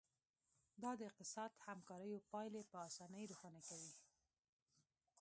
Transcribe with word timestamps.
دا 0.81 0.91
د 0.99 1.01
اقتصادي 1.09 1.57
همکاریو 1.67 2.25
پایلې 2.31 2.61
په 2.71 2.77
اسانۍ 2.89 3.23
روښانه 3.29 3.61
کوي 3.69 3.91